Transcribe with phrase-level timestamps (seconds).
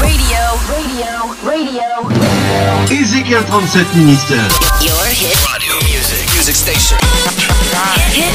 [0.00, 1.82] Radio, radio, radio.
[2.90, 4.36] Ezekiel 37 Minister.
[4.80, 5.36] Your hit.
[5.52, 6.28] Radio music.
[6.34, 6.98] Music station.
[8.12, 8.32] Hit.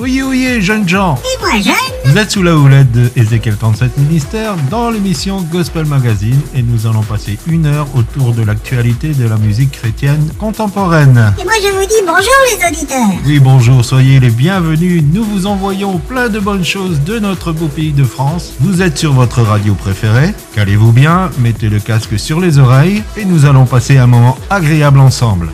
[0.00, 1.16] Oui, oui, jeunes gens.
[1.24, 5.86] Et moi jeune Vous êtes sous la houlette de Ezekiel 37 Ministère dans l'émission Gospel
[5.86, 11.32] Magazine et nous allons passer une heure autour de l'actualité de la musique chrétienne contemporaine.
[11.40, 15.02] Et moi je vous dis bonjour les auditeurs Oui, bonjour, soyez les bienvenus.
[15.12, 18.52] Nous vous envoyons plein de bonnes choses de notre beau pays de France.
[18.60, 20.34] Vous êtes sur votre radio préférée.
[20.54, 24.98] Calez-vous bien, mettez le casque sur les oreilles et nous allons passer un moment agréable
[24.98, 25.48] ensemble.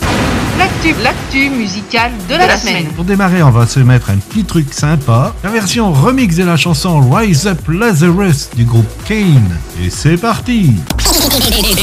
[0.58, 2.86] L'actu, l'actu musicale de la, semaine.
[2.96, 5.34] Pour démarrer, on va se mettre un petit truc sympa.
[5.44, 9.56] La version remix de la chanson Rise Up Lazarus du groupe Kane.
[9.80, 10.72] Et c'est parti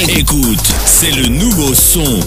[0.09, 2.19] Écoute, c'est le nouveau son.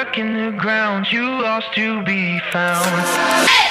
[0.00, 3.66] Stuck in the ground, too lost to be found.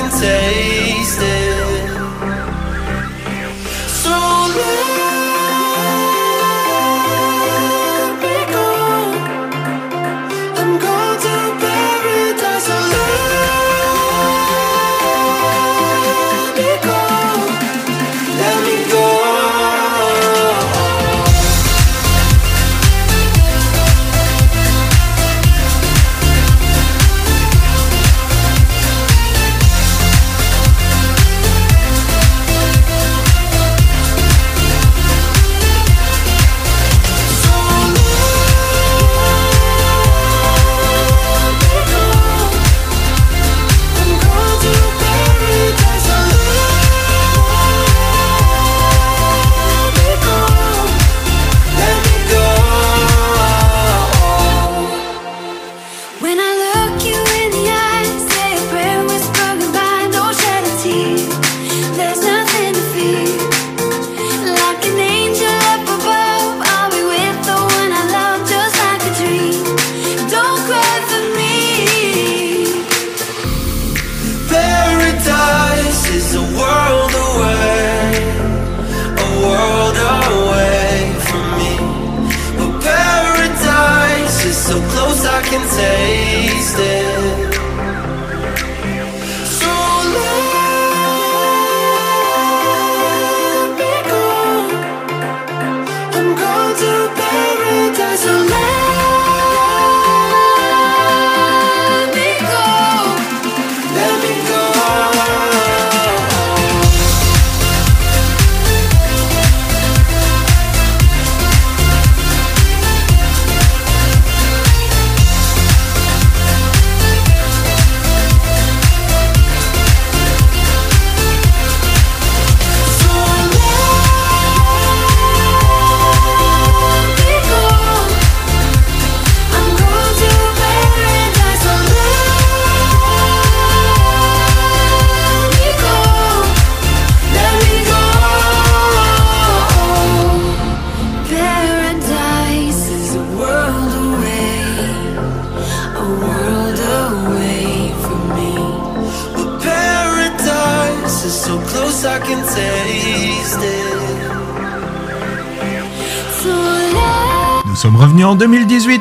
[0.00, 0.49] can take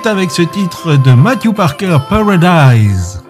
[0.06, 3.22] avec ce titre de Matthew Parker Paradise.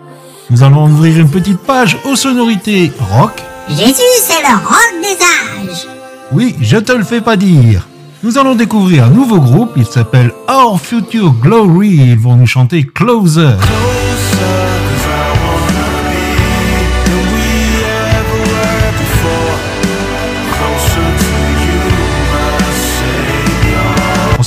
[0.49, 3.33] Nous allons ouvrir une petite page aux sonorités rock.
[3.69, 5.87] Jésus, c'est le rock des âges.
[6.31, 7.87] Oui, je te le fais pas dire.
[8.23, 11.97] Nous allons découvrir un nouveau groupe, il s'appelle Our Future Glory.
[11.97, 13.53] Ils vont nous chanter Closer.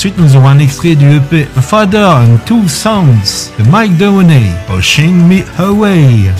[0.02, 5.14] Ensuite, nous aurons un extrait du EP Father and Two Sons de Mike Downey, Pushing
[5.28, 6.32] Me Away.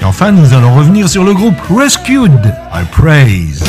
[0.00, 3.64] Et enfin, nous allons revenir sur le groupe Rescued, I Praise.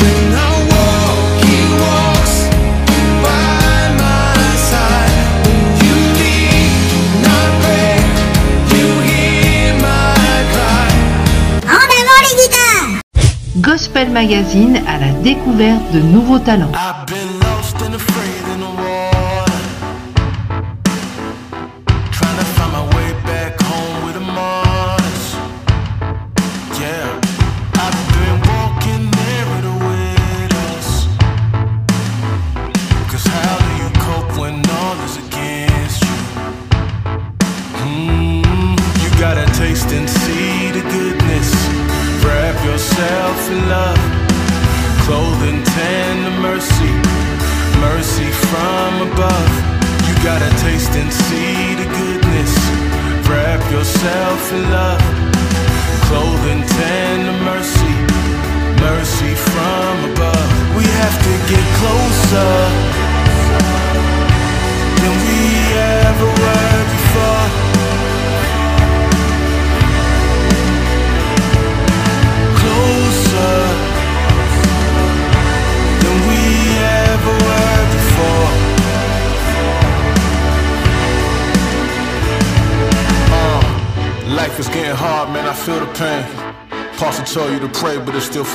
[14.04, 16.70] Magazine à la découverte de nouveaux talents.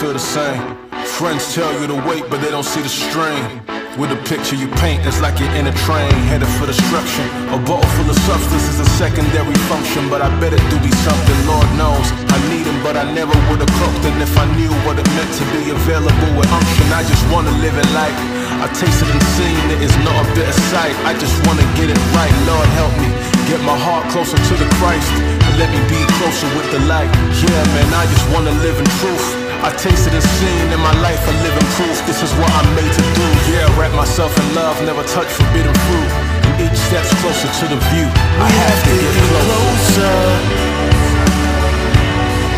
[0.01, 0.57] Feel the same.
[1.21, 3.45] Friends tell you to wait, but they don't see the strain.
[4.01, 7.29] With the picture you paint, it's like you're in a train headed for destruction.
[7.53, 10.89] A bottle full of substance is a secondary function, but I bet it do be
[11.05, 11.37] something.
[11.45, 14.73] Lord knows I need him, but I never would have cooked it if I knew
[14.89, 16.87] what it meant to be available with unction.
[16.97, 18.17] I just wanna live it like
[18.57, 20.97] I tasted and seen it is not a bitter sight.
[21.05, 22.33] I just wanna get it right.
[22.49, 23.09] Lord help me
[23.45, 25.13] get my heart closer to the Christ
[25.45, 27.11] and let me be closer with the light.
[27.37, 29.40] Yeah, man, I just wanna live in truth.
[29.63, 32.01] I tasted and seen in my life a living proof.
[32.09, 33.27] This is what I'm made to do.
[33.53, 36.09] Yeah, wrap myself in love, never touch forbidden fruit.
[36.49, 38.09] And each step's closer to the view.
[38.41, 40.17] I have to get closer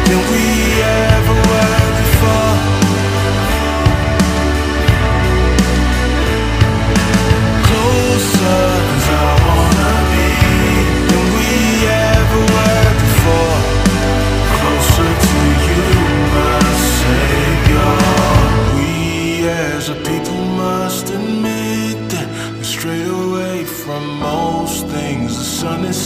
[0.07, 0.45] than we
[0.79, 1.92] ever were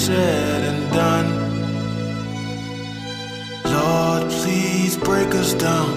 [0.07, 1.29] said and done.
[3.75, 5.89] Lord, please break us down,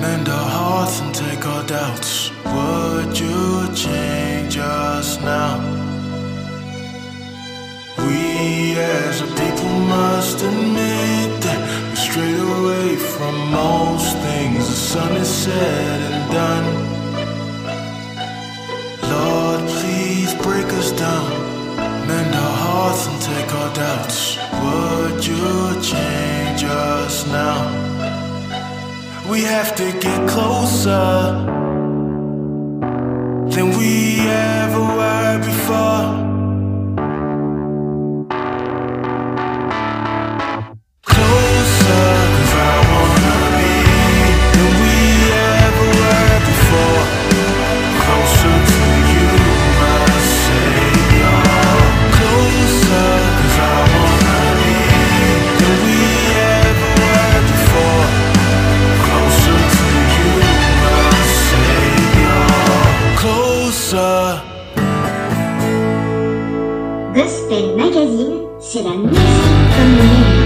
[0.00, 2.32] mend our hearts and take our doubts.
[2.54, 5.54] Would you change us now?
[7.98, 15.12] We as a people must admit that we strayed away from most things the sun
[15.16, 16.66] is set and done.
[19.12, 21.47] Lord, please break us down,
[22.08, 24.36] mend our hearts and take our doubts.
[24.62, 27.58] Would you change us now?
[29.30, 31.08] We have to get closer
[33.54, 36.27] than we ever were before.
[67.18, 70.37] Gospel Magazine, c'est la musique comme le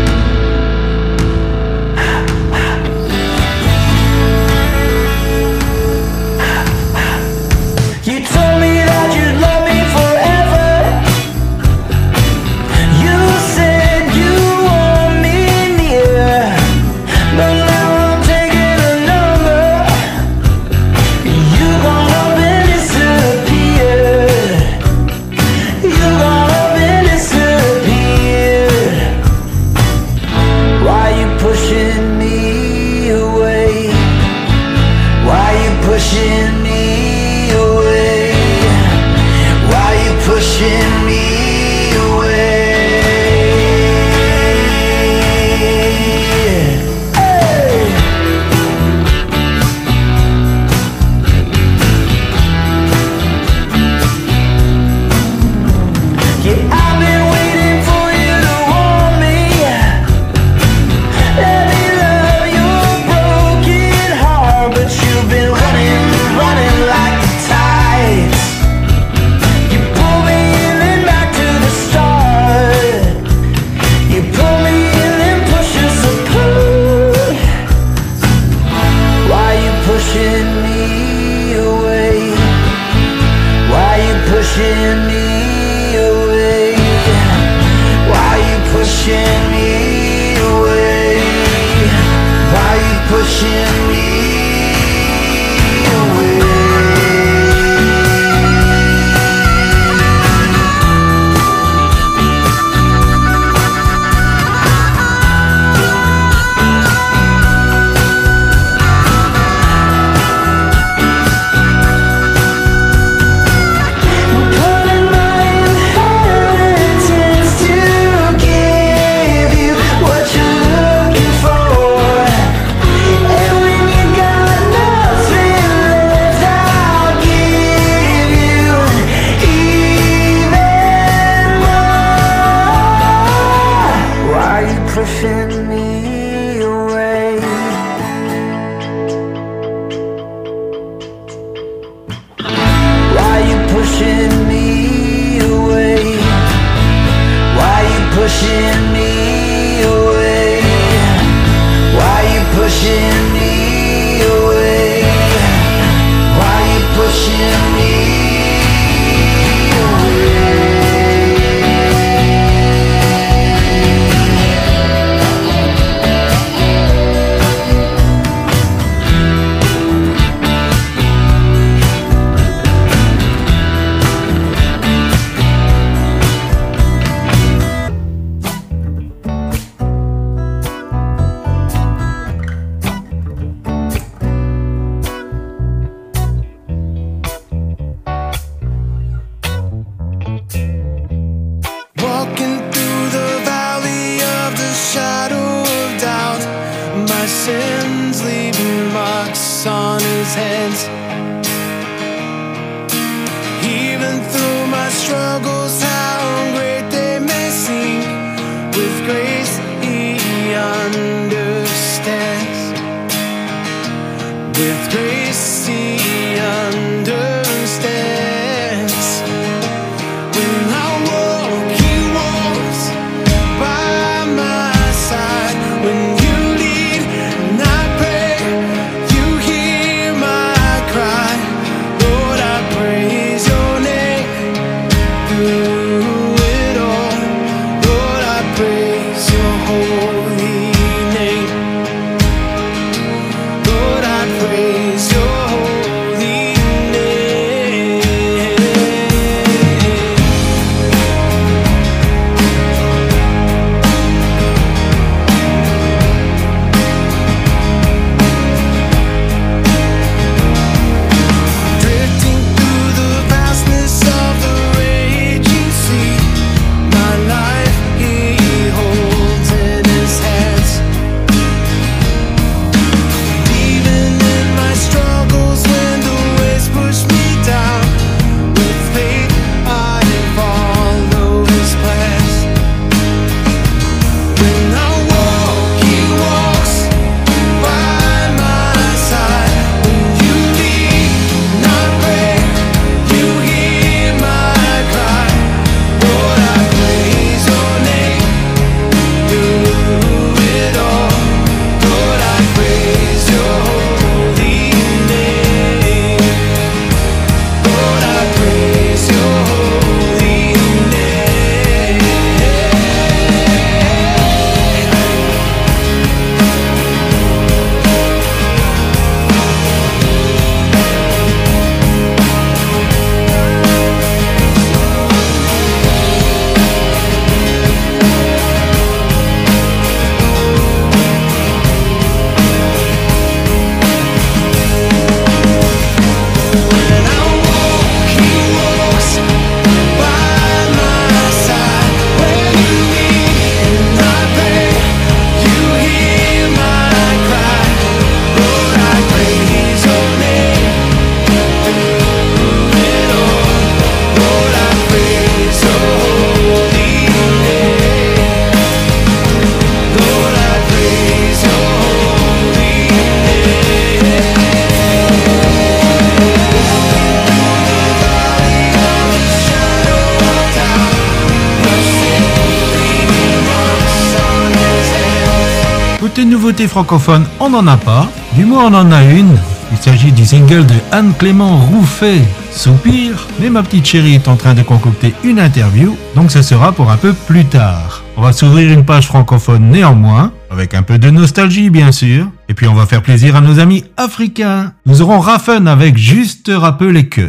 [376.60, 378.08] francophone, on n'en a pas.
[378.34, 379.38] Du moins, on en a une.
[379.70, 383.26] Il s'agit du single de Anne-Clément Rouffet, Soupir.
[383.40, 386.90] Mais ma petite chérie est en train de concocter une interview, donc ce sera pour
[386.90, 388.02] un peu plus tard.
[388.16, 392.26] On va s'ouvrir une page francophone néanmoins, avec un peu de nostalgie bien sûr.
[392.50, 394.72] Et puis on va faire plaisir à nos amis africains.
[394.84, 397.26] Nous aurons Raffen avec Juste te rappeler que.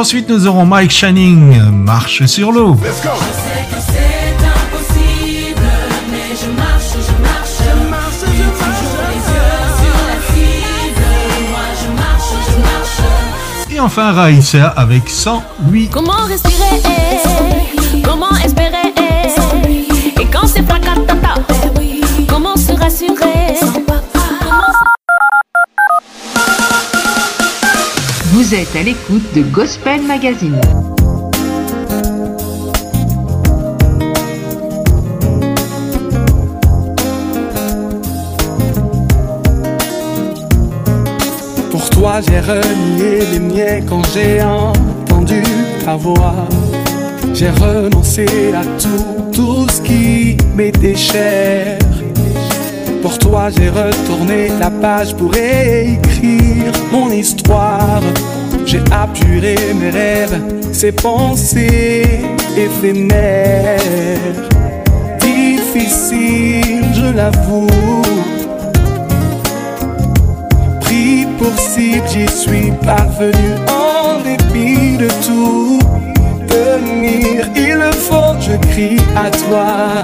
[0.00, 2.70] Ensuite, nous aurons Mike Channing, Marche sur l'eau.
[2.82, 3.10] Let's go.
[3.20, 5.60] sais que c'est impossible,
[6.10, 8.78] mais je marche, je marche, je marche, je marche.
[8.80, 11.04] Toujours les yeux sur la cible.
[11.50, 13.74] Moi je marche, je marche.
[13.76, 15.90] Et enfin, Raïssa avec Sans lui.
[15.90, 16.80] Comment respirer?
[18.02, 18.94] Comment espérer?
[20.18, 21.34] Et quand c'est placatata
[22.26, 23.79] Comment se rassurer?
[28.50, 30.60] Vous êtes à l'écoute de Gospel Magazine.
[41.70, 45.44] Pour toi, j'ai renié les miens quand j'ai entendu
[45.84, 46.48] ta voix.
[47.32, 51.78] J'ai renoncé à tout, tout ce qui m'était cher.
[53.00, 58.02] Pour toi, j'ai retourné la page pour écrire mon histoire.
[58.70, 60.40] J'ai apuré mes rêves,
[60.72, 62.20] ces pensées
[62.56, 63.80] éphémères.
[65.18, 67.66] Difficile, je l'avoue.
[70.82, 75.80] Pris pour cible, j'y suis parvenu en dépit de tout.
[76.46, 80.00] Tenir, il le faut, je crie à toi.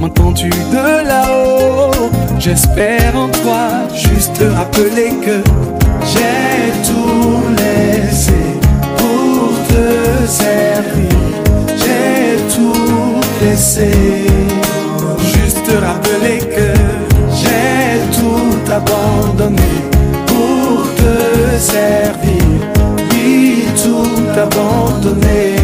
[0.00, 2.10] M'entends-tu de là-haut?
[2.40, 5.40] J'espère en toi, juste te rappeler que
[6.04, 8.42] j'ai tout laissé
[8.96, 11.16] pour te servir.
[11.78, 12.26] J'ai
[13.42, 14.26] laisser.
[15.32, 16.68] Juste te rappeler que
[17.38, 19.72] j'ai tout abandonné
[20.26, 22.42] pour te servir.
[23.10, 25.56] Oui, tout abandonné.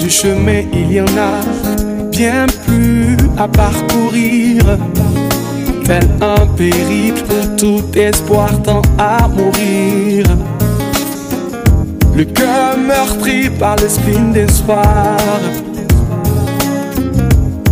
[0.00, 1.40] Du chemin, il y en a
[2.10, 4.62] bien plus à parcourir.
[5.88, 10.26] Tel un périple où tout espoir tend à mourir.
[12.14, 15.16] Le cœur meurtri par l'esprit d'espoir.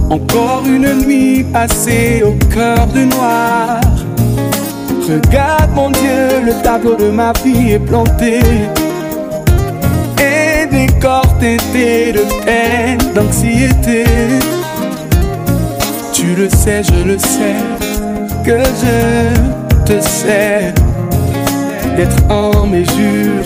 [0.09, 3.83] Encore une nuit passée au cœur du noir.
[5.07, 8.41] Regarde mon Dieu, le tableau de ma vie est planté.
[10.19, 14.05] Et des corps de peine, d'anxiété.
[16.15, 17.57] Tu le sais, je le sais,
[18.47, 20.73] que je te sais.
[21.97, 23.43] D'être en mesure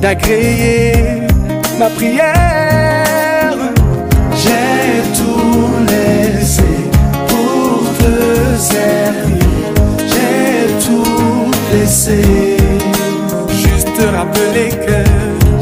[0.00, 1.26] d'agréer
[1.78, 3.58] ma prière.
[4.42, 6.72] J'ai tout laissé
[7.28, 8.14] pour te
[8.58, 9.72] servir.
[10.10, 12.22] J'ai tout laissé.
[13.62, 15.00] Juste te rappeler que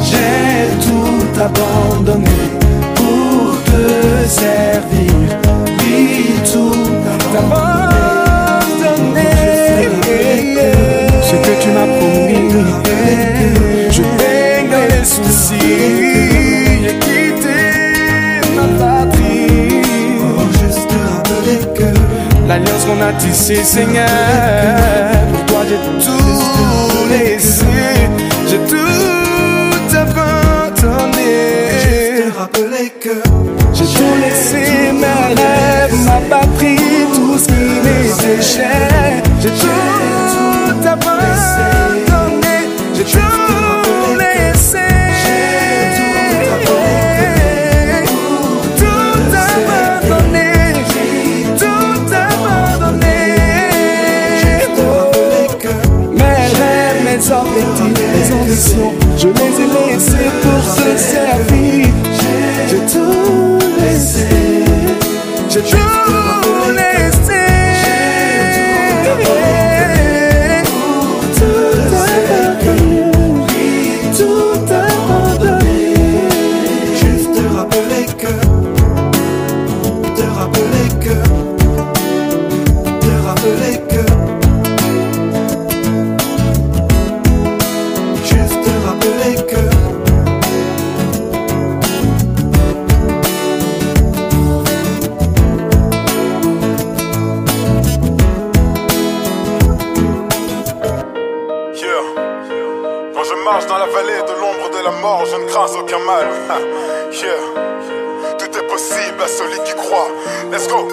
[0.09, 2.41] j'ai tout abandonné
[2.95, 3.85] pour te
[4.29, 5.15] servir.
[5.81, 7.68] Oui, tout abandonné.
[22.49, 24.09] L'alliance qu'on a tissée, Seigneur,
[25.33, 27.65] pour toi j'ai tout laissé.
[28.49, 31.35] J'ai tout abandonné.
[31.83, 32.65] Juste te
[33.05, 33.17] que
[33.75, 36.79] j'ai tout laissé, mes rêves, ma patrie,
[37.15, 39.23] tout ce qui m'était cher.
[39.41, 41.88] J'ai tout abandonné,
[58.59, 61.87] je les ai laissés pour te servir.
[62.69, 64.27] J'ai tout laissé,
[65.49, 66.88] j'ai tout laissé.
[105.77, 106.27] Aucun mal.
[107.13, 108.39] Yeah.
[108.39, 110.09] Tout est possible à celui qui croit.
[110.51, 110.89] Let's go.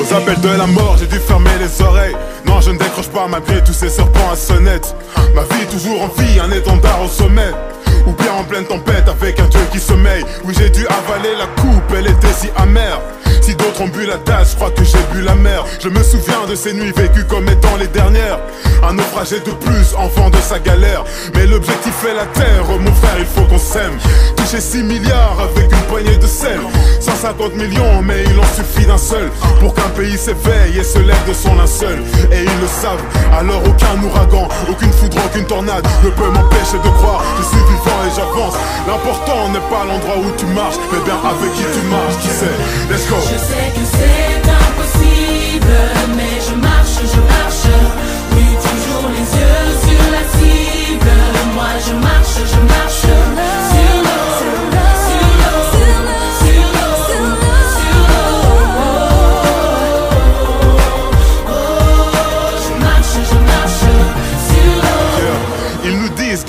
[0.00, 2.16] Aux appels de la mort, j'ai dû fermer les oreilles.
[2.46, 4.94] Non, je ne décroche pas malgré tous ces serpents à sonnette.
[5.34, 7.50] Ma vie toujours en vie, un étendard au sommet.
[8.06, 10.24] Ou bien en pleine tempête avec un dieu qui sommeille.
[10.44, 13.00] Oui, j'ai dû avaler la coupe, elle était si amère.
[13.48, 15.64] Si d'autres ont bu la tasse, je crois que j'ai bu la mer.
[15.80, 18.40] Je me souviens de ces nuits vécues comme étant les dernières.
[18.86, 21.02] Un naufragé de plus, enfant de sa galère.
[21.34, 23.96] Mais l'objectif est la terre, mon frère, il faut qu'on s'aime.
[24.36, 26.60] Toucher 6 milliards avec une poignée de sel.
[27.00, 29.30] 150 millions, mais il en suffit d'un seul.
[29.60, 32.02] Pour qu'un pays s'éveille et se lève de son linceul.
[32.30, 33.00] Et ils le savent,
[33.32, 37.24] alors aucun ouragan, aucune foudre, aucune tornade ne peut m'empêcher de croire.
[37.38, 38.54] Je suis vivant et j'avance.
[38.86, 42.56] L'important n'est pas l'endroit où tu marches, mais bien avec qui tu marches, qui sait.
[42.90, 43.37] Let's go.
[43.38, 45.74] Je sais que c'est impossible,
[46.16, 47.68] mais je marche, je marche.
[48.32, 51.12] Oui, toujours les yeux sur la cible.
[51.54, 52.87] Moi, je marche, je marche.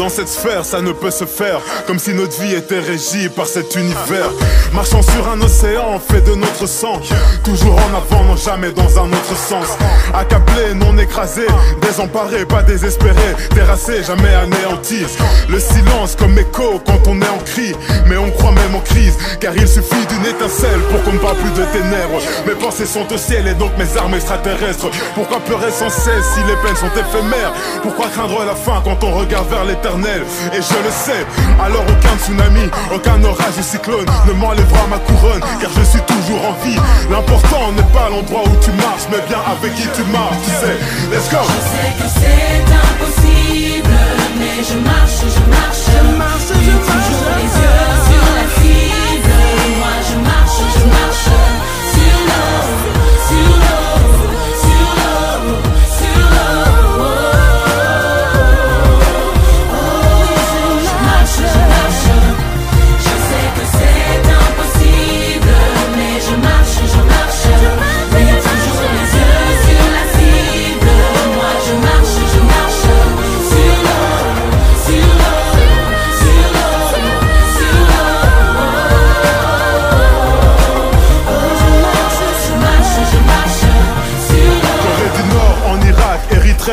[0.09, 1.59] Cette sphère ça ne peut se faire.
[1.87, 4.29] Comme si notre vie était régie par cet univers.
[4.73, 6.99] Marchant sur un océan fait de notre sang.
[7.43, 9.67] Toujours en avant, non jamais dans un autre sens.
[10.13, 11.47] Accablé, non écrasé.
[11.81, 13.35] Désemparé, pas désespéré.
[13.53, 15.05] Terrassé, jamais anéanti.
[15.47, 17.73] Le silence comme écho quand on est en cri
[18.07, 21.37] Mais on croit même en crise Car il suffit d'une étincelle pour qu'on ne parle
[21.37, 22.21] plus de ténèbres.
[22.47, 24.89] Mes pensées sont au ciel et donc mes armes extraterrestres.
[25.15, 27.53] Pourquoi pleurer sans cesse si les peines sont éphémères?
[27.81, 29.98] Pourquoi craindre la fin quand on regarde vers l'éternel?
[29.99, 30.23] éternel.
[30.53, 31.25] Et je le sais,
[31.63, 36.41] alors aucun tsunami, aucun orage ou cyclone Ne m'enlèvera ma couronne, car je suis toujours
[36.45, 36.77] en vie.
[37.09, 40.77] L'important n'est pas l'endroit où tu marches, mais bien avec qui tu marches, tu sais.
[41.11, 41.37] Let's go.
[41.43, 43.97] Je sais que c'est impossible,
[44.37, 45.67] mais je marche, je marche.
[45.89, 49.33] Je marche, je marche, toujours les yeux sur la cible.
[49.79, 50.98] Moi je marche, je marche.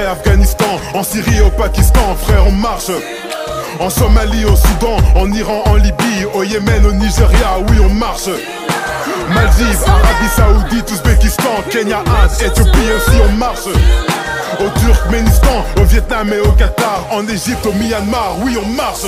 [0.05, 2.91] Afghanistan, en Syrie, au Pakistan, frère, on marche.
[3.81, 8.29] En Somalie, au Soudan, en Iran, en Libye, au Yémen, au Nigeria, oui, on marche.
[9.29, 13.67] Maldives, Arabie Saoudite, Ouzbékistan, Kenya, Inde, Éthiopie aussi, on marche.
[14.61, 19.05] Au Turkménistan, au Vietnam et au Qatar, en Égypte, au Myanmar, oui, on marche.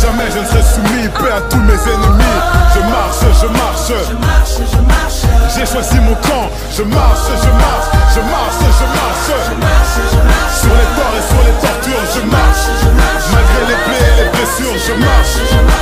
[0.00, 2.38] Jamais je ne serai soumis, paix à tous mes ennemis.
[2.74, 3.92] Je marche, je marche
[5.54, 10.54] J'ai choisi mon camp Je marche, je marche, je marche, je marche.
[10.60, 12.64] Sur les torts et sur les tortures Je marche,
[13.32, 15.73] malgré les plaies et les blessures Je marche.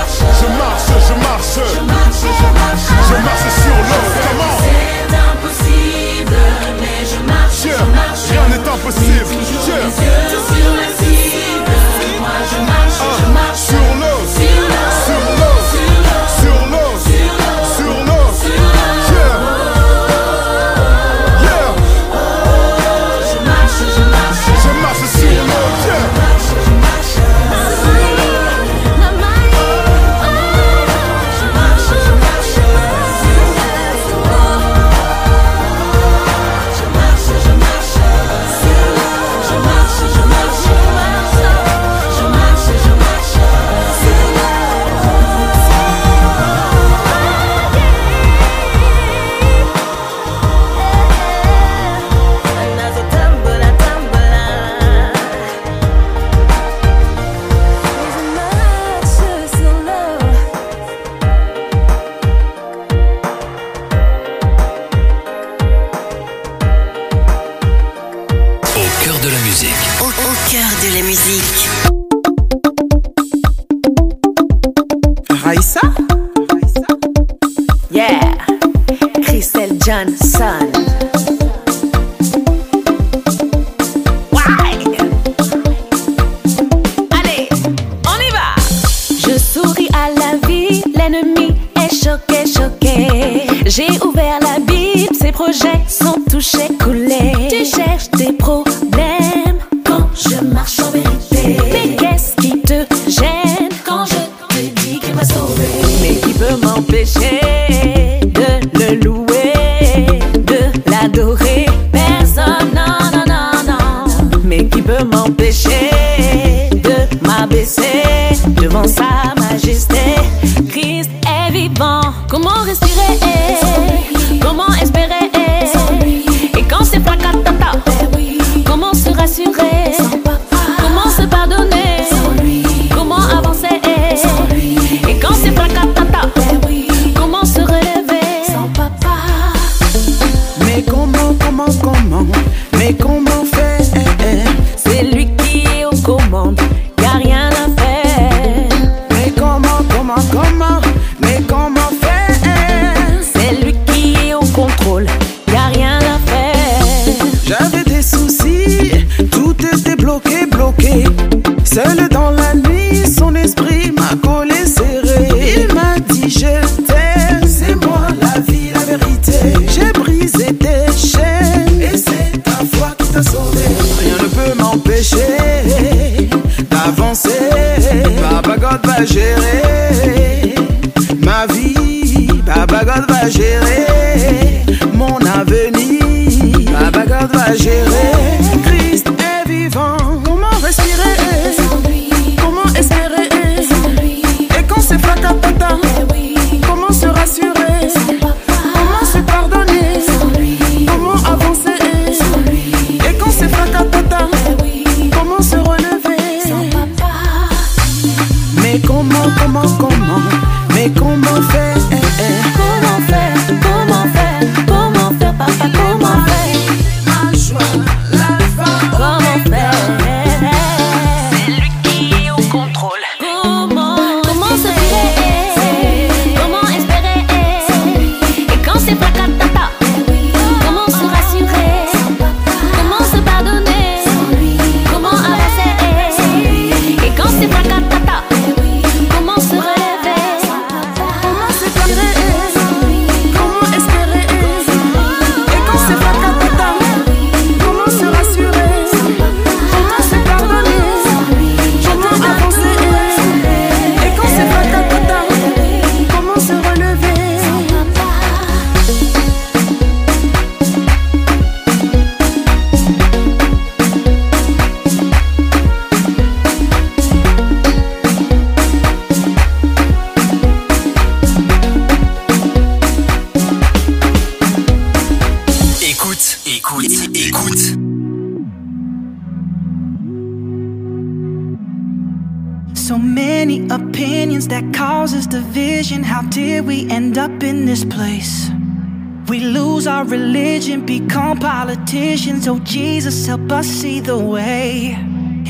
[290.13, 292.47] Religion, become politicians.
[292.47, 294.93] Oh, Jesus, help us see the way.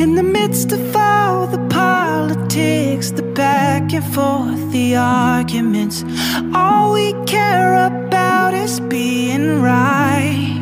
[0.02, 6.04] In the midst of all the politics, the back and forth, the arguments,
[6.54, 10.60] all we care about is being right.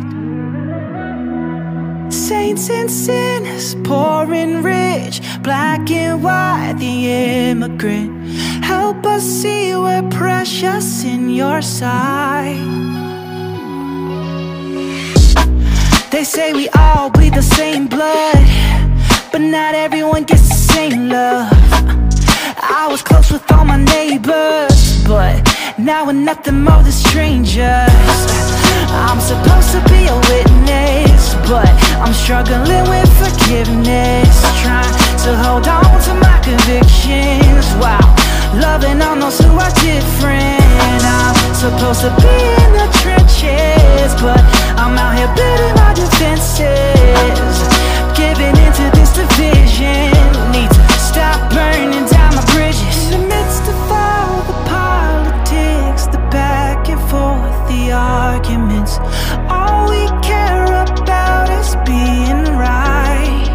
[2.09, 6.97] Saints and sinners, poor and rich, black and white, the
[7.51, 8.11] immigrant.
[8.65, 13.10] Help us see we're precious in your sight.
[16.21, 18.37] They say we all bleed the same blood,
[19.33, 21.49] but not everyone gets the same love.
[22.61, 25.41] I was close with all my neighbors, but
[25.79, 28.21] now we're nothing more than strangers.
[29.09, 31.73] I'm supposed to be a witness, but
[32.05, 34.29] I'm struggling with forgiveness.
[34.61, 34.93] Trying
[35.25, 38.13] to hold on to my convictions while
[38.61, 41.01] loving on those who are different.
[41.01, 42.89] I'm supposed to be in the
[44.21, 44.41] but
[44.77, 47.57] I'm out here building my defenses.
[48.17, 50.13] Giving into this division,
[50.53, 52.97] need to stop burning down my bridges.
[53.07, 58.99] In the midst of all the politics, the back and forth, the arguments,
[59.49, 63.49] all we care about is being right.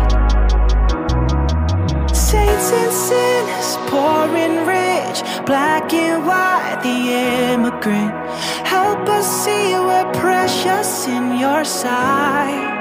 [2.09, 8.24] Saints and sinners, poor and rich, black and white, the immigrant.
[8.95, 12.71] Help us see we're precious in your sight.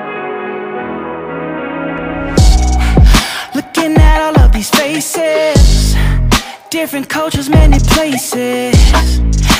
[3.53, 5.97] Looking at all of these faces,
[6.71, 8.77] different cultures, many places.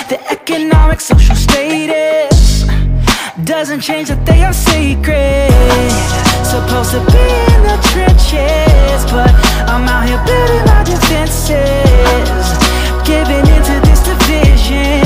[0.09, 2.67] The economic, social status
[3.43, 5.51] doesn't change that they are sacred.
[6.55, 9.33] Supposed to be in the trenches, but
[9.67, 12.47] I'm out here building my defenses.
[13.11, 15.04] Giving into this division,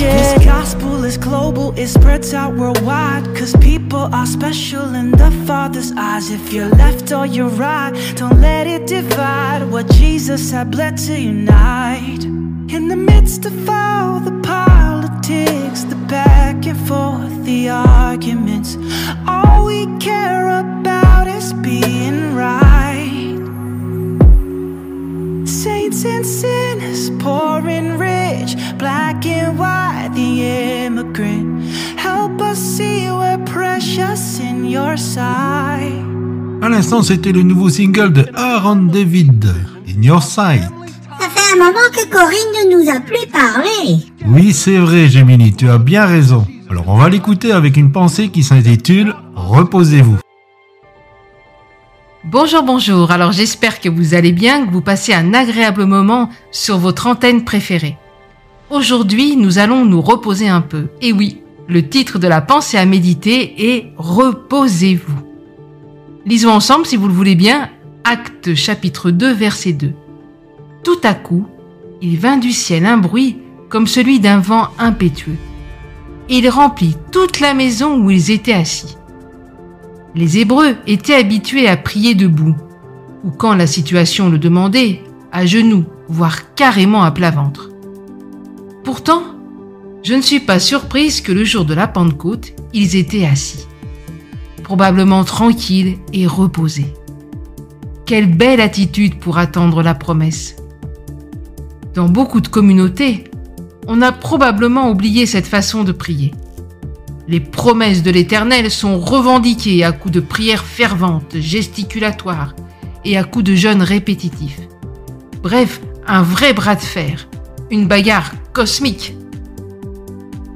[0.00, 0.34] bridges.
[0.34, 3.24] This gospel is global, it spreads out worldwide.
[3.36, 6.30] Cause people are special in the Father's eyes.
[6.30, 11.18] If you're left or you're right, don't let it divide what Jesus had bled to
[11.18, 12.24] unite.
[12.24, 18.76] In the midst of all the politics, the back and forth, the arguments,
[19.26, 22.89] all we care about is being right.
[25.62, 31.62] Saints and sinners, poor and rich, black and white, the immigrant.
[31.98, 36.02] Help us see we're precious in your sight.
[36.62, 39.52] À l'instant, c'était le nouveau single de Aaron David,
[39.86, 40.62] In Your Sight.
[41.20, 43.98] Ça fait un moment que Corinne ne nous a plus parlé.
[44.28, 46.46] Oui, c'est vrai, Gemini, tu as bien raison.
[46.70, 50.16] Alors, on va l'écouter avec une pensée qui s'intitule Reposez-vous.
[52.24, 53.10] Bonjour, bonjour.
[53.12, 57.44] Alors j'espère que vous allez bien, que vous passez un agréable moment sur votre antenne
[57.44, 57.96] préférée.
[58.68, 60.88] Aujourd'hui, nous allons nous reposer un peu.
[61.00, 65.22] Et oui, le titre de la pensée à méditer est Reposez-vous.
[66.26, 67.70] Lisons ensemble, si vous le voulez bien,
[68.04, 69.94] Acte chapitre 2, verset 2.
[70.84, 71.46] Tout à coup,
[72.02, 73.38] il vint du ciel un bruit
[73.70, 75.38] comme celui d'un vent impétueux.
[76.28, 78.98] Il remplit toute la maison où ils étaient assis.
[80.14, 82.56] Les Hébreux étaient habitués à prier debout,
[83.24, 85.02] ou quand la situation le demandait,
[85.32, 87.70] à genoux, voire carrément à plat ventre.
[88.82, 89.22] Pourtant,
[90.02, 93.66] je ne suis pas surprise que le jour de la Pentecôte, ils étaient assis,
[94.64, 96.92] probablement tranquilles et reposés.
[98.06, 100.56] Quelle belle attitude pour attendre la promesse.
[101.94, 103.24] Dans beaucoup de communautés,
[103.86, 106.32] on a probablement oublié cette façon de prier.
[107.30, 112.56] Les promesses de l'Éternel sont revendiquées à coups de prières ferventes, gesticulatoires
[113.04, 114.58] et à coups de jeûnes répétitifs.
[115.40, 117.28] Bref, un vrai bras de fer,
[117.70, 119.14] une bagarre cosmique.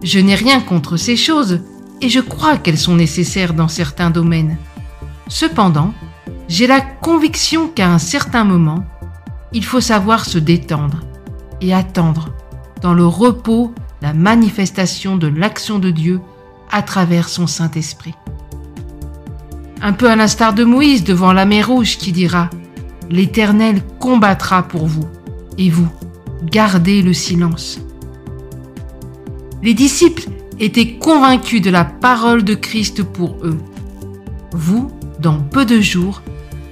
[0.02, 1.60] Je n'ai rien contre ces choses
[2.00, 4.56] et je crois qu'elles sont nécessaires dans certains domaines.
[5.28, 5.94] Cependant,
[6.48, 8.84] j'ai la conviction qu'à un certain moment,
[9.52, 11.04] il faut savoir se détendre
[11.60, 12.30] et attendre
[12.82, 13.72] dans le repos
[14.02, 16.20] la manifestation de l'action de Dieu
[16.74, 18.14] à travers son Saint-Esprit.
[19.80, 22.50] Un peu à l'instar de Moïse devant la mer Rouge qui dira⁇
[23.10, 25.04] L'Éternel combattra pour vous,
[25.56, 25.86] et vous,
[26.42, 27.78] gardez le silence.
[29.62, 30.24] Les disciples
[30.58, 33.58] étaient convaincus de la parole de Christ pour eux.
[34.50, 36.22] Vous, dans peu de jours,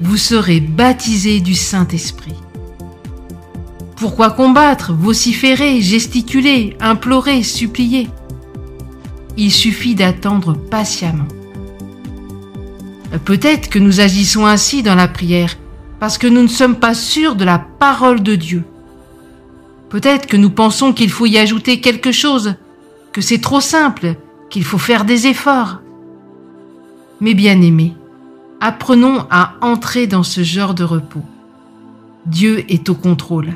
[0.00, 2.34] vous serez baptisés du Saint-Esprit.
[3.94, 8.08] Pourquoi combattre, vociférer, gesticuler, implorer, supplier?
[9.36, 11.28] Il suffit d'attendre patiemment.
[13.24, 15.56] Peut-être que nous agissons ainsi dans la prière
[16.00, 18.64] parce que nous ne sommes pas sûrs de la parole de Dieu.
[19.88, 22.54] Peut-être que nous pensons qu'il faut y ajouter quelque chose,
[23.12, 24.16] que c'est trop simple,
[24.50, 25.80] qu'il faut faire des efforts.
[27.20, 27.94] Mais bien aimés,
[28.60, 31.22] apprenons à entrer dans ce genre de repos.
[32.26, 33.52] Dieu est au contrôle.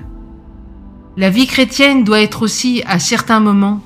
[1.16, 3.80] La vie chrétienne doit être aussi, à certains moments,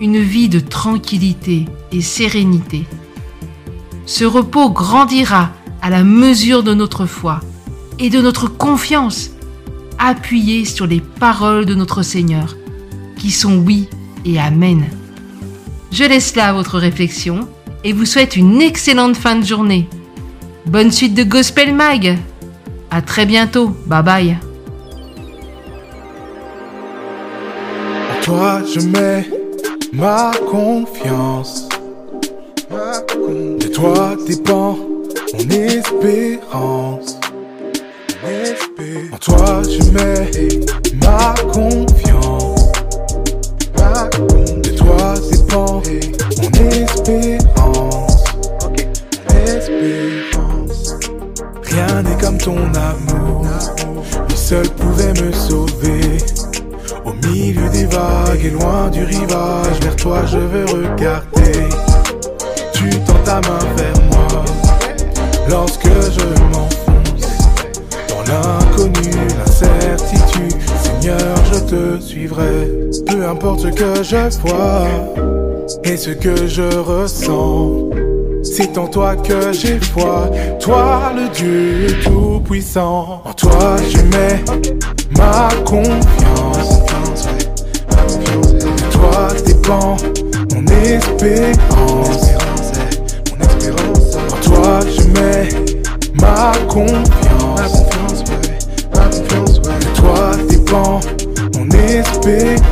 [0.00, 2.84] une vie de tranquillité et sérénité.
[4.06, 7.40] Ce repos grandira à la mesure de notre foi
[7.98, 9.30] et de notre confiance,
[9.98, 12.56] appuyée sur les paroles de notre Seigneur,
[13.18, 13.88] qui sont oui
[14.24, 14.84] et amen.
[15.92, 17.48] Je laisse là votre réflexion
[17.84, 19.88] et vous souhaite une excellente fin de journée.
[20.66, 22.18] Bonne suite de Gospel Mag.
[22.90, 23.76] À très bientôt.
[23.86, 24.38] Bye bye.
[29.94, 31.68] Ma confiance.
[32.70, 34.76] De toi dépend
[35.32, 37.18] mon espérance.
[39.12, 40.30] En toi je mets
[40.94, 42.72] ma confiance.
[44.62, 45.82] De toi dépend
[46.42, 48.24] mon espérance.
[51.62, 53.46] Rien n'est comme ton amour.
[54.28, 56.18] Lui seul pouvait me sauver.
[57.04, 61.68] Au milieu des vagues et loin du rivage, vers toi je veux regarder.
[62.72, 64.44] Tu tends ta main vers moi
[65.48, 67.28] lorsque je m'enfonce
[68.08, 70.56] dans l'inconnu, l'incertitude.
[70.82, 72.70] Seigneur, je te suivrai,
[73.06, 74.86] peu importe ce que je vois
[75.84, 77.90] et ce que je ressens.
[78.42, 80.30] C'est en toi que j'ai foi,
[80.60, 83.22] toi le Dieu tout-puissant.
[83.24, 84.44] En toi je mets
[85.16, 86.33] ma confiance.
[89.64, 89.96] Toi dépend
[90.54, 91.58] mon espérance.
[94.30, 95.48] En toi je mets
[96.20, 98.24] ma confiance.
[98.92, 101.00] De toi dépend
[101.56, 102.64] mon espérance.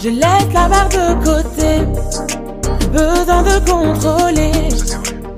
[0.00, 1.84] Je laisse la barre de côté,
[2.92, 4.68] besoin de contrôler.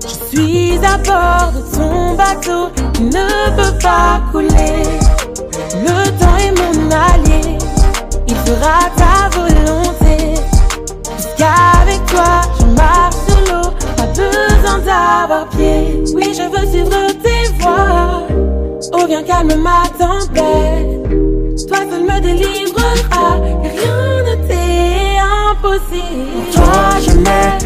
[0.03, 5.10] Je suis à bord de ton bateau qui ne peut pas couler.
[5.83, 7.59] Le temps est mon allié,
[8.27, 10.35] il fera ta volonté.
[11.15, 16.05] Puisqu'avec toi, je marche sur l'eau, pas besoin d'avoir pied.
[16.15, 18.27] Oui, je veux suivre tes voies.
[18.93, 21.01] Oh, viens calme ma tempête.
[21.69, 25.19] Toi seul me délivrera, rien ne t'est
[25.51, 26.51] impossible.
[26.53, 27.59] Toi je mets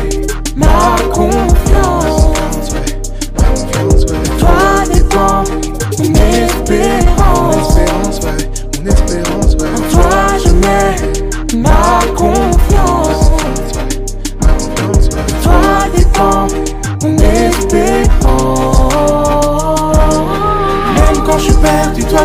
[0.57, 2.24] ma confiance.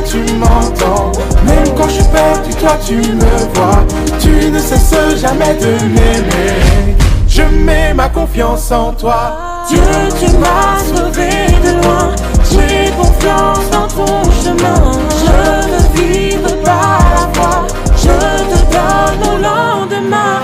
[0.02, 1.12] Tu m'entends.
[1.46, 3.86] Même quand je suis perdu, toi tu me vois.
[4.20, 6.96] Tu ne cesses jamais de m'aimer.
[7.28, 9.66] Je mets ma confiance en toi.
[9.70, 9.80] Dieu,
[10.20, 11.30] tu m'as sauvé
[11.64, 12.16] de loin.
[12.52, 14.92] J'ai confiance dans ton chemin.
[15.24, 17.68] Je veux vivre par la foi.
[17.96, 18.16] Je
[18.52, 20.40] te donne au lendemain.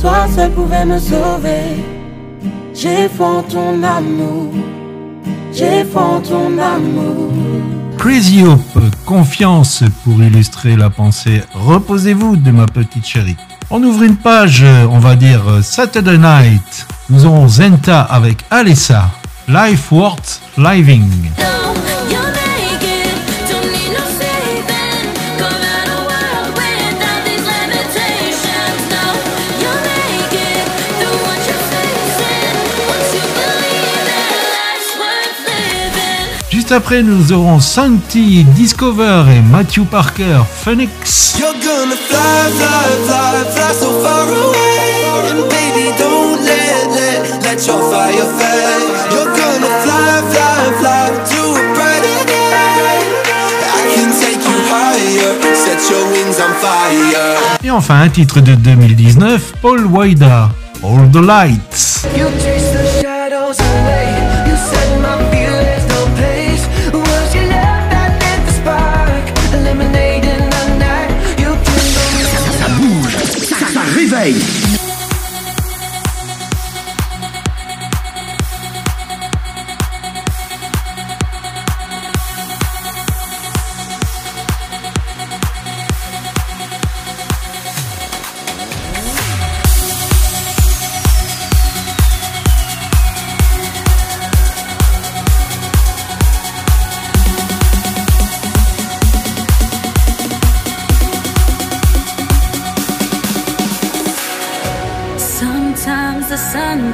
[0.00, 1.84] Toi seul pouvais me sauver.
[2.74, 4.52] J'ai foi en ton amour.
[5.52, 7.73] J'ai foi en ton amour.
[8.04, 11.42] Crazy Hope, confiance pour illustrer la pensée.
[11.54, 13.38] Reposez-vous de ma petite chérie.
[13.70, 19.10] On ouvre une page, on va dire Saturday Night Nous aurons Zenta avec Alessa.
[19.48, 21.30] Life Worth Living.
[36.74, 41.36] Après, nous aurons Santi Discover et Matthew Parker Phoenix.
[41.38, 45.30] You're gonna fly, fly, fly, fly so far away.
[45.30, 48.90] And baby, don't let, let, let your fire fade.
[49.12, 52.98] You're gonna fly, fly, fly to a brighter day.
[53.62, 57.36] I can take you higher, set your wings on fire.
[57.62, 60.50] Et enfin, un titre de 2019, Paul Waida,
[60.82, 62.04] All the Lights.
[62.16, 64.03] You chase the shadows away.
[74.32, 74.63] Ça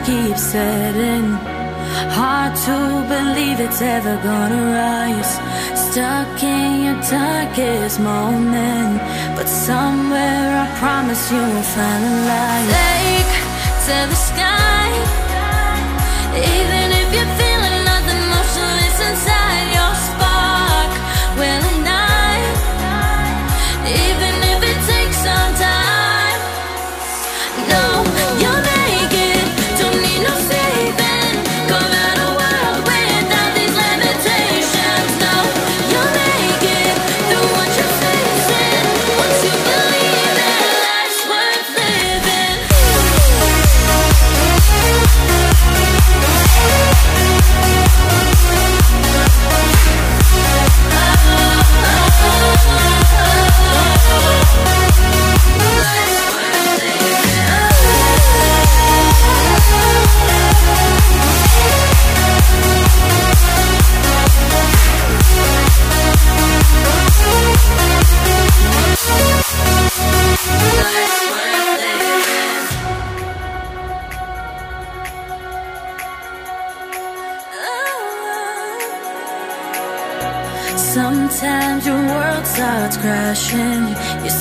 [0.04, 1.26] keeps setting.
[2.18, 2.76] Hard to
[3.14, 5.32] believe it's ever gonna rise.
[5.86, 9.00] Stuck in your darkest moment.
[9.36, 12.68] But somewhere I promise you will find a light.
[12.78, 13.32] Take
[13.86, 14.88] to the sky.
[16.56, 16.79] Even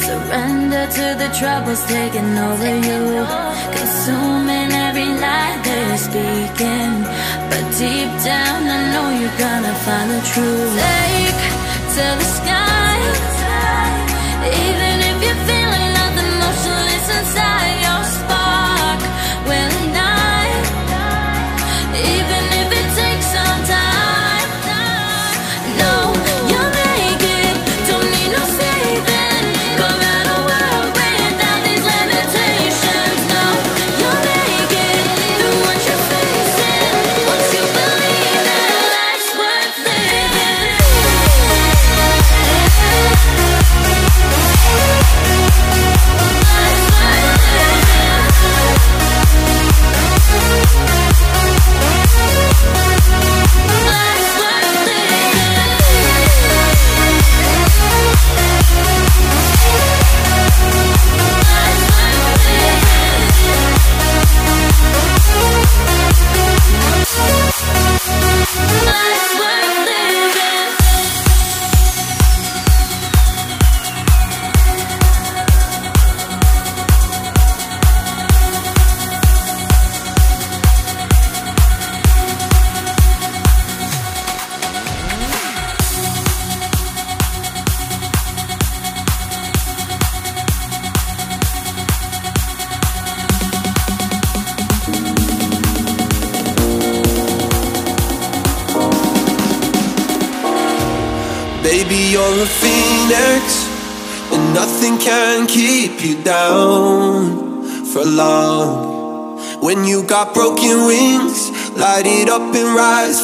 [0.09, 3.01] surrender to the troubles taking over you,
[3.77, 6.93] consuming every lie they're speaking.
[7.49, 10.73] But deep down, I know you're gonna find the truth.
[10.87, 11.41] Take
[11.95, 12.97] to the sky,
[14.65, 15.78] even if you're feeling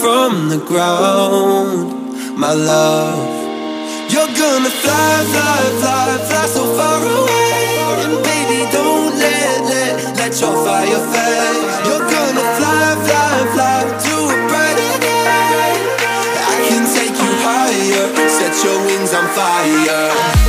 [0.05, 3.25] from the ground, my love.
[4.13, 7.65] You're gonna fly, fly, fly, fly so far away.
[8.03, 11.65] And baby, don't let, let, let your fire fade.
[11.87, 15.73] You're gonna fly, fly, fly to a brighter day.
[16.53, 20.44] I can take you higher, set your wings on fire.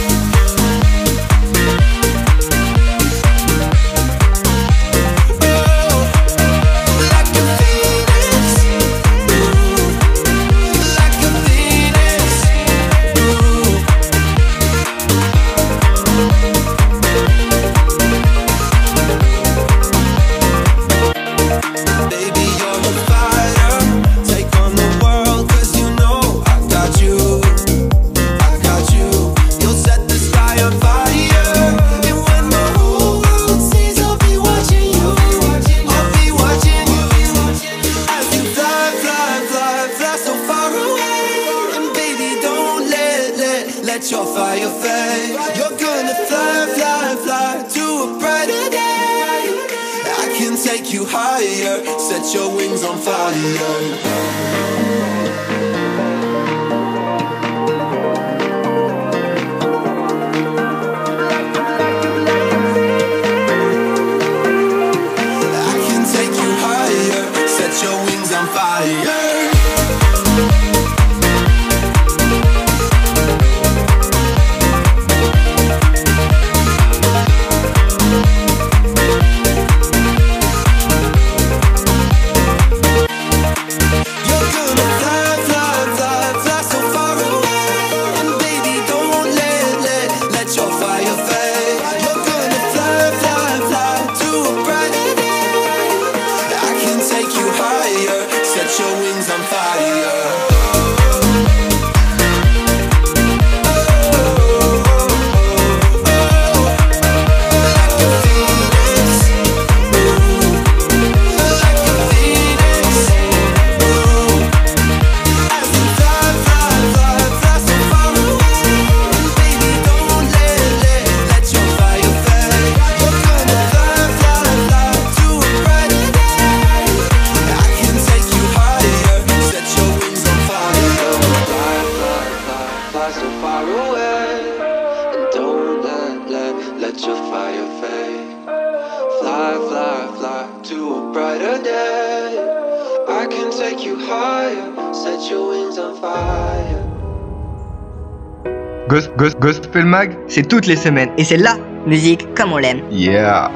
[150.29, 151.11] C'est toutes les semaines.
[151.19, 151.57] Et c'est la
[151.87, 152.81] musique comme on l'aime.
[152.91, 153.51] Yeah.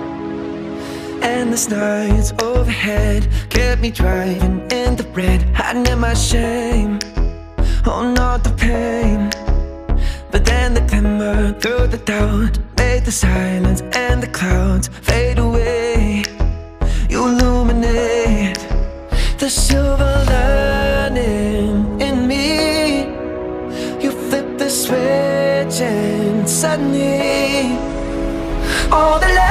[1.23, 5.05] And this night's overhead kept me driving in the
[5.55, 6.99] hiding my shame.
[7.87, 9.31] Oh, not the pain.
[10.31, 10.81] But then the
[11.59, 15.50] through the doubt made the silence and the clouds fade away.
[28.93, 29.50] all the love.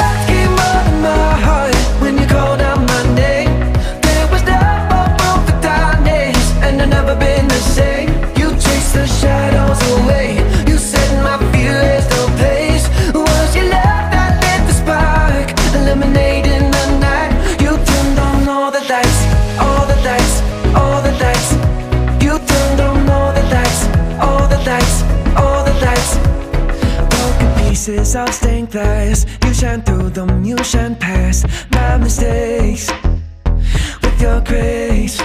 [34.29, 35.17] your grace.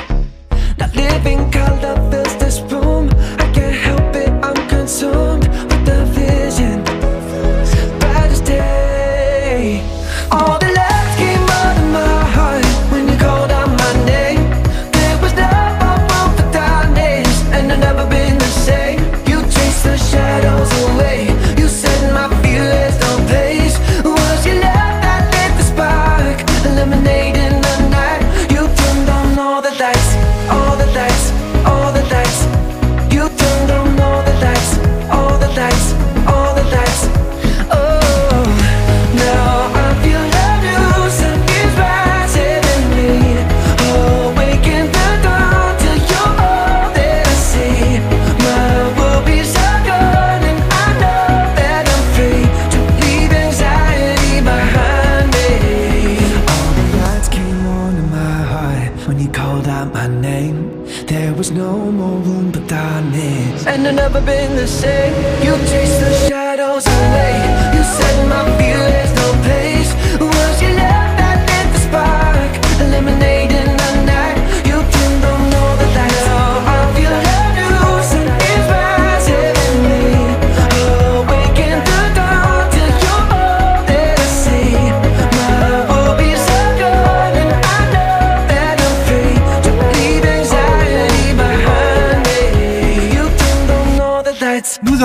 [0.79, 3.11] Not living color fills this room.
[3.45, 5.24] I can't help it, I'm consumed.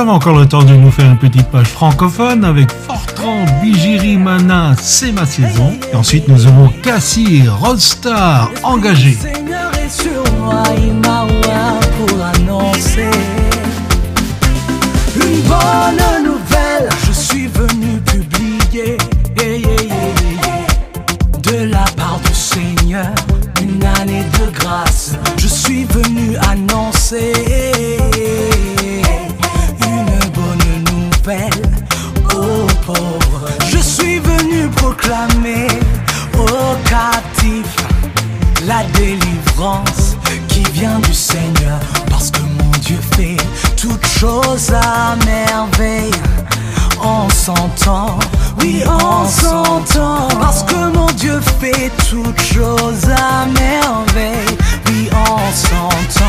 [0.09, 5.11] Encore le temps de nous faire une petite page francophone avec Fortran, Bigiri, Mana, c'est
[5.11, 5.71] ma saison.
[5.91, 9.13] Et ensuite, nous aurons Cassie, Rodstar, engagé.
[9.13, 10.63] Seigneur est sur moi,
[11.97, 13.09] pour annoncer
[15.15, 16.08] une bonne
[44.19, 46.11] choses à merveille.
[47.01, 48.19] On s'entend,
[48.59, 50.27] oui, on s'entend.
[50.39, 54.57] Parce que mon Dieu fait toutes choses à merveille.
[54.87, 56.28] Oui, on s'entend,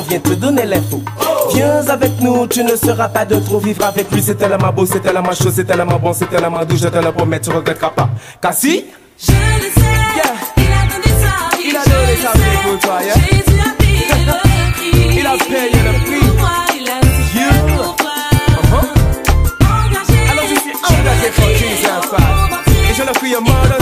[0.00, 1.02] on vient te donner l'info.
[1.54, 4.22] Viens avec nous, tu ne seras pas de trop vivre avec lui.
[4.22, 7.12] C'est tellement beau, c'est tellement chaud, c'est tellement bon, c'est tellement doux, je te le
[7.12, 8.08] promets, tu regretteras pas.
[8.40, 8.84] Car si,
[9.18, 9.80] Je le sais,
[10.56, 11.64] il a donné sa vie.
[11.68, 13.14] Il a donné sa vie pour toi, yeah.
[13.14, 14.32] Jésus a payé le
[14.72, 15.18] prix.
[15.20, 16.26] Il a payé le prix.
[16.26, 17.76] Pour moi, il a You.
[17.76, 18.10] pour toi.
[18.62, 18.84] Uh-huh.
[19.60, 20.20] Engagé.
[20.32, 21.86] alors je suis engagé pour Christ.
[22.90, 23.79] Et je le prie au monde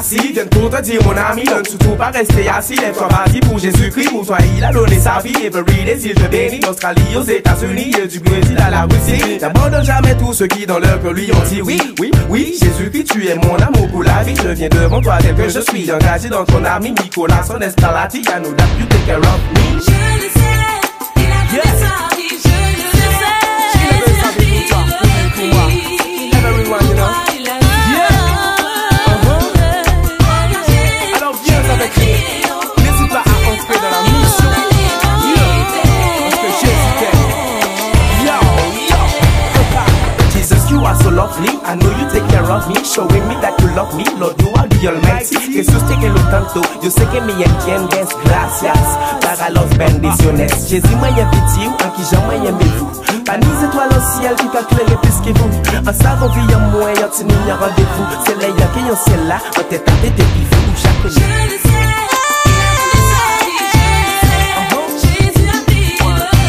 [0.00, 0.16] passé?
[0.32, 2.76] Viens pour te dire, mon ami, ne surtout pas rester assis.
[2.76, 4.10] Lève-toi, vas-y pour Jésus-Christ.
[4.10, 5.34] Pour toi, il a donné sa vie.
[5.44, 9.38] Every day, s'il te bénit, d'Australie aux États-Unis, et du Brésil à la Russie.
[9.40, 12.54] N'abandonne jamais tous ceux qui, dans leur cœur, lui ont dit oui, oui, oui.
[12.60, 14.34] Jésus-Christ, tu es mon amour pour la vie.
[14.36, 15.90] Je viens devant toi tel que je suis.
[15.92, 18.18] Engagé dans ton ami, Nicolas, son estalati.
[18.20, 19.80] I know that you take care of me.
[19.80, 20.40] Je le sais,
[21.16, 22.28] il a donné sa vie.
[22.30, 23.38] Je le sais,
[23.74, 25.89] Il a donné Jésus sa a vie payé pour toi, le pour moi.
[43.00, 44.04] Showing me that you love me.
[44.20, 45.36] Lord, you are the Almighty.
[45.52, 48.78] Jesús te que lo tanto, yo sé que me entiendes, gracias.
[49.20, 52.90] Para los bendiciones, Jésus m'a invité, en qui j'en m'a vous.
[53.24, 55.50] Pas ni étoiles au ciel qui t'a clairé plus que vous.
[55.88, 58.06] En savant vie en moi, y'a tenu un rendez-vous.
[58.26, 61.00] C'est là, y'a qui y'en c'est là, en tête à tête et puis vous, chaque.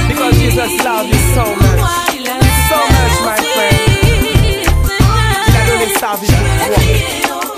[0.08, 2.11] Because Jesus loves you so much.
[6.04, 7.51] Il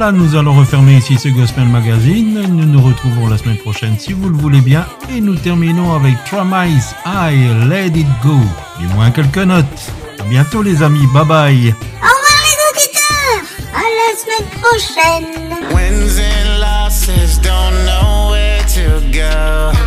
[0.00, 2.40] Voilà, nous allons refermer ici ce Gospel Magazine.
[2.48, 4.86] Nous nous retrouvons la semaine prochaine si vous le voulez bien.
[5.14, 7.36] Et nous terminons avec Tramice I
[7.68, 8.38] Let It Go.
[8.78, 9.92] Du moins quelques notes.
[10.18, 11.06] À bientôt les amis.
[11.12, 11.74] Bye bye.
[12.00, 13.44] Au revoir les auditeurs
[13.74, 15.26] À la semaine prochaine
[15.74, 19.79] Wins and losses, don't know where to go.